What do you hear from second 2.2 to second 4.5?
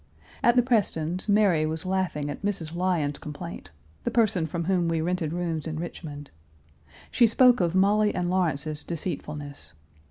at Mrs. Lyons's complaint the person